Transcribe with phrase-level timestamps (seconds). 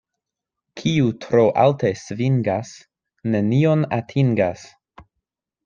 [0.79, 2.73] Kiu tro alte svingas,
[3.37, 4.65] nenion atingas.